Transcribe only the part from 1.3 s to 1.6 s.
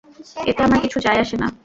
না।